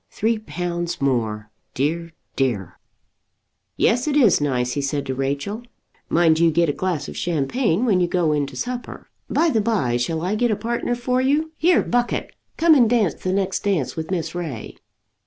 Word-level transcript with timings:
"Three 0.09 0.39
pounds 0.39 0.99
more; 0.99 1.51
dear, 1.75 2.11
dear!" 2.35 2.79
"Yes, 3.77 4.07
it 4.07 4.15
is 4.17 4.41
nice!" 4.41 4.71
he 4.71 4.81
said 4.81 5.05
to 5.05 5.13
Rachel. 5.13 5.61
"Mind 6.09 6.39
you 6.39 6.49
get 6.49 6.69
a 6.69 6.73
glass 6.73 7.07
of 7.07 7.15
champagne 7.15 7.85
when 7.85 7.99
you 7.99 8.07
go 8.07 8.31
in 8.31 8.47
to 8.47 8.55
supper. 8.55 9.11
By 9.29 9.49
the 9.51 9.61
by, 9.61 9.97
shall 9.97 10.23
I 10.23 10.33
get 10.33 10.49
a 10.49 10.55
partner 10.55 10.95
for 10.95 11.21
you? 11.21 11.51
Here, 11.55 11.83
Buckett, 11.83 12.33
come 12.57 12.73
and 12.73 12.89
dance 12.89 13.13
the 13.13 13.31
next 13.31 13.63
dance 13.65 13.95
with 13.95 14.09
Miss 14.09 14.33
Ray." 14.33 14.75